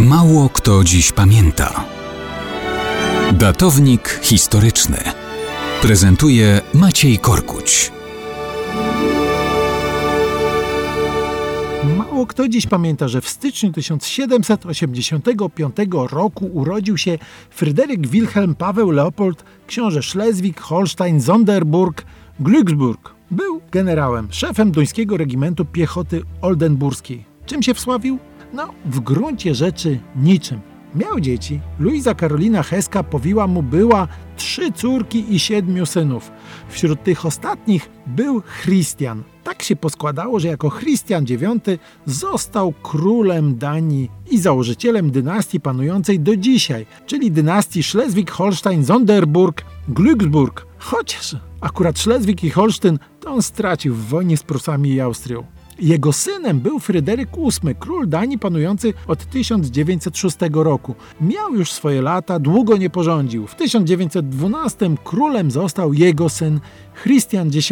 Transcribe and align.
Mało 0.00 0.48
kto 0.48 0.84
dziś 0.84 1.12
pamięta. 1.12 1.84
Datownik 3.32 4.20
historyczny 4.22 4.98
prezentuje 5.82 6.60
Maciej 6.74 7.18
Korkuć. 7.18 7.92
Mało 11.96 12.26
kto 12.26 12.48
dziś 12.48 12.66
pamięta, 12.66 13.08
że 13.08 13.20
w 13.20 13.28
styczniu 13.28 13.72
1785 13.72 15.76
roku 16.10 16.50
urodził 16.52 16.98
się 16.98 17.18
Fryderyk 17.50 18.06
Wilhelm 18.06 18.54
Paweł 18.54 18.90
Leopold, 18.90 19.44
książę 19.66 20.02
Szlezwik, 20.02 20.60
Holstein, 20.60 21.22
Sonderburg, 21.22 22.04
Glücksburg. 22.40 23.14
Był 23.30 23.60
generałem, 23.72 24.28
szefem 24.30 24.70
duńskiego 24.70 25.16
regimentu 25.16 25.64
piechoty 25.64 26.22
oldenburskiej. 26.40 27.24
Czym 27.46 27.62
się 27.62 27.74
wsławił? 27.74 28.18
No, 28.54 28.74
w 28.84 29.00
gruncie 29.00 29.54
rzeczy 29.54 30.00
niczym. 30.16 30.60
Miał 30.94 31.20
dzieci. 31.20 31.60
Luiza 31.78 32.14
Karolina 32.14 32.62
Heska 32.62 33.02
powiła 33.02 33.46
mu 33.46 33.62
była 33.62 34.08
trzy 34.36 34.72
córki 34.72 35.34
i 35.34 35.38
siedmiu 35.38 35.86
synów. 35.86 36.30
Wśród 36.68 37.02
tych 37.02 37.26
ostatnich 37.26 37.90
był 38.06 38.42
Christian. 38.62 39.22
Tak 39.44 39.62
się 39.62 39.76
poskładało, 39.76 40.40
że 40.40 40.48
jako 40.48 40.70
Christian 40.70 41.24
IX 41.24 41.42
został 42.06 42.72
królem 42.72 43.58
Danii 43.58 44.10
i 44.30 44.38
założycielem 44.38 45.10
dynastii 45.10 45.60
panującej 45.60 46.20
do 46.20 46.36
dzisiaj, 46.36 46.86
czyli 47.06 47.30
dynastii 47.30 47.82
Schleswig-Holstein-Sonderburg-Glücksburg. 47.82 50.66
Chociaż 50.78 51.36
akurat 51.60 51.98
Schleswig 51.98 52.44
i 52.44 52.50
Holsztyn 52.50 52.98
to 53.20 53.30
on 53.30 53.42
stracił 53.42 53.94
w 53.94 54.08
wojnie 54.08 54.36
z 54.36 54.42
Prusami 54.42 54.90
i 54.90 55.00
Austrią. 55.00 55.53
Jego 55.80 56.12
synem 56.12 56.60
był 56.60 56.78
Fryderyk 56.78 57.28
VIII, 57.36 57.74
król 57.78 58.08
Danii 58.08 58.38
panujący 58.38 58.94
od 59.06 59.24
1906 59.30 60.36
roku. 60.52 60.94
Miał 61.20 61.54
już 61.54 61.72
swoje 61.72 62.02
lata, 62.02 62.38
długo 62.38 62.76
nie 62.76 62.90
porządził. 62.90 63.46
W 63.46 63.54
1912 63.54 64.90
królem 65.04 65.50
został 65.50 65.92
jego 65.92 66.28
syn 66.28 66.60
Christian 67.02 67.48
X. 67.48 67.70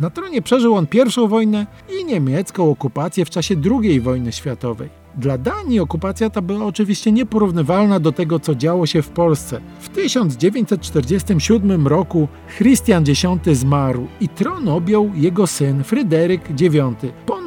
Na 0.00 0.10
tronie 0.10 0.42
przeżył 0.42 0.74
on 0.74 0.86
pierwszą 0.86 1.28
wojnę 1.28 1.66
i 2.00 2.04
niemiecką 2.04 2.70
okupację 2.70 3.24
w 3.24 3.30
czasie 3.30 3.54
II 3.70 4.00
wojny 4.00 4.32
światowej. 4.32 5.03
Dla 5.16 5.38
Danii 5.38 5.80
okupacja 5.80 6.30
ta 6.30 6.42
była 6.42 6.64
oczywiście 6.64 7.12
nieporównywalna 7.12 8.00
do 8.00 8.12
tego, 8.12 8.40
co 8.40 8.54
działo 8.54 8.86
się 8.86 9.02
w 9.02 9.08
Polsce. 9.08 9.60
W 9.80 9.88
1947 9.88 11.88
roku 11.88 12.28
Christian 12.56 13.04
X 13.08 13.58
zmarł 13.58 14.06
i 14.20 14.28
tron 14.28 14.68
objął 14.68 15.10
jego 15.14 15.46
syn 15.46 15.84
Fryderyk 15.84 16.60
IX, 16.60 16.96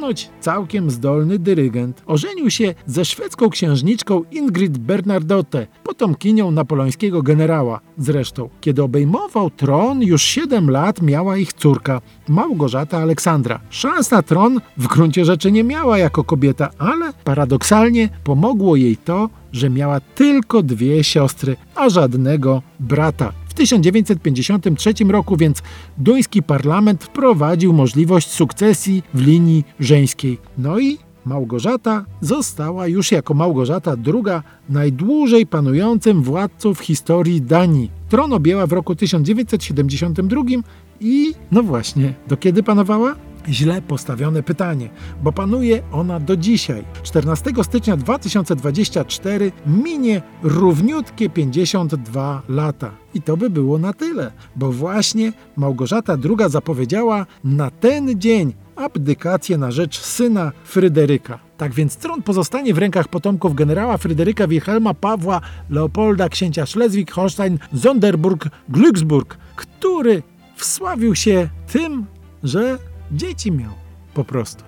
ponoć 0.08 0.30
całkiem 0.40 0.90
zdolny 0.90 1.38
dyrygent. 1.38 2.02
Ożenił 2.06 2.50
się 2.50 2.74
ze 2.86 3.04
szwedzką 3.04 3.50
księżniczką 3.50 4.22
Ingrid 4.30 4.78
Bernardotte, 4.78 5.66
potomkinią 5.84 6.50
napoleońskiego 6.50 7.22
generała. 7.22 7.80
Zresztą, 7.98 8.48
kiedy 8.60 8.82
obejmował 8.82 9.50
tron, 9.50 10.02
już 10.02 10.22
7 10.22 10.70
lat 10.70 11.02
miała 11.02 11.36
ich 11.36 11.52
córka, 11.52 12.00
Małgorzata 12.28 12.98
Aleksandra. 12.98 13.60
Szans 13.70 14.10
na 14.10 14.22
tron 14.22 14.60
w 14.76 14.86
gruncie 14.86 15.24
rzeczy 15.24 15.52
nie 15.52 15.64
miała 15.64 15.98
jako 15.98 16.24
kobieta, 16.24 16.70
ale 16.78 17.12
paradoksalnie 17.24 18.08
pomogło 18.24 18.76
jej 18.76 18.96
to, 18.96 19.28
że 19.52 19.70
miała 19.70 20.00
tylko 20.00 20.62
dwie 20.62 21.04
siostry, 21.04 21.56
a 21.74 21.88
żadnego 21.88 22.62
brata. 22.80 23.32
W 23.58 23.60
1953 23.60 24.94
roku 25.08 25.36
więc 25.36 25.62
duński 25.96 26.42
parlament 26.42 27.04
wprowadził 27.04 27.72
możliwość 27.72 28.30
sukcesji 28.30 29.02
w 29.14 29.20
linii 29.20 29.64
żeńskiej. 29.80 30.38
No 30.58 30.78
i 30.78 30.98
Małgorzata 31.24 32.04
została 32.20 32.86
już 32.86 33.12
jako 33.12 33.34
Małgorzata 33.34 33.96
II 34.06 34.40
najdłużej 34.68 35.46
panującym 35.46 36.22
władcą 36.22 36.74
w 36.74 36.80
historii 36.80 37.42
Danii. 37.42 37.90
Tron 38.08 38.32
objęła 38.32 38.66
w 38.66 38.72
roku 38.72 38.94
1972 38.94 40.42
i 41.00 41.34
no 41.52 41.62
właśnie, 41.62 42.14
do 42.28 42.36
kiedy 42.36 42.62
panowała? 42.62 43.14
Źle 43.48 43.82
postawione 43.82 44.42
pytanie, 44.42 44.88
bo 45.22 45.32
panuje 45.32 45.82
ona 45.92 46.20
do 46.20 46.36
dzisiaj. 46.36 46.84
14 47.02 47.50
stycznia 47.62 47.96
2024 47.96 49.52
minie 49.66 50.22
równiutkie 50.42 51.30
52 51.30 52.42
lata. 52.48 52.90
I 53.14 53.22
to 53.22 53.36
by 53.36 53.50
było 53.50 53.78
na 53.78 53.92
tyle, 53.92 54.32
bo 54.56 54.72
właśnie 54.72 55.32
Małgorzata 55.56 56.12
II 56.24 56.50
zapowiedziała 56.50 57.26
na 57.44 57.70
ten 57.70 58.20
dzień 58.20 58.54
abdykację 58.76 59.58
na 59.58 59.70
rzecz 59.70 60.00
syna 60.00 60.52
Fryderyka. 60.64 61.38
Tak 61.56 61.74
więc 61.74 61.96
tron 61.96 62.22
pozostanie 62.22 62.74
w 62.74 62.78
rękach 62.78 63.08
potomków 63.08 63.54
generała 63.54 63.98
Fryderyka 63.98 64.48
Wilhelma 64.48 64.94
Pawła 64.94 65.40
Leopolda, 65.70 66.28
księcia 66.28 66.64
Schleswig-Holstein, 66.64 67.58
Sonderburg, 67.82 68.48
Glücksburg, 68.68 69.36
który 69.56 70.22
wsławił 70.56 71.14
się 71.14 71.48
tym, 71.72 72.06
że 72.42 72.78
miał 73.50 73.72
po 74.14 74.24
prostu. 74.24 74.67